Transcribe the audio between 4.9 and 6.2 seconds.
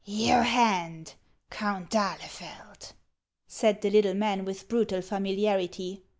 familiarity.